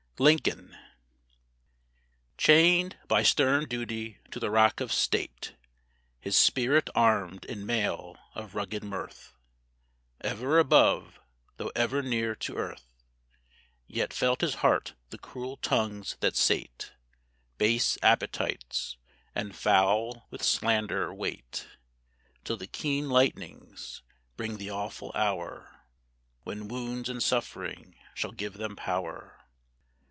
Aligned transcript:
LINCOLN 0.19 0.77
Chained 2.37 2.95
by 3.07 3.23
stern 3.23 3.67
duty 3.67 4.19
to 4.29 4.39
the 4.39 4.51
rock 4.51 4.79
of 4.79 4.93
state, 4.93 5.55
His 6.19 6.35
spirit 6.35 6.91
armed 6.93 7.43
in 7.45 7.65
mail 7.65 8.17
of 8.35 8.53
rugged 8.53 8.83
mirth, 8.83 9.33
Ever 10.23 10.59
above, 10.59 11.19
though 11.57 11.71
ever 11.75 12.03
near 12.03 12.35
to 12.35 12.55
earth, 12.55 12.85
Yet 13.87 14.13
felt 14.13 14.41
his 14.41 14.53
heart 14.61 14.93
the 15.09 15.17
cruel 15.17 15.57
tongues 15.57 16.17
that 16.19 16.35
sate 16.35 16.93
Base 17.57 17.97
appetites, 18.03 18.97
and 19.33 19.55
foul 19.55 20.27
with 20.29 20.43
slander, 20.43 21.11
wait 21.11 21.67
Till 22.43 22.57
the 22.57 22.67
keen 22.67 23.09
lightnings 23.09 24.03
bring 24.37 24.57
the 24.59 24.69
awful 24.69 25.11
hour 25.15 25.83
When 26.43 26.67
wounds 26.67 27.09
and 27.09 27.23
suffering 27.23 27.95
shall 28.13 28.33
give 28.33 28.53
them 28.53 28.75
power. 28.75 29.39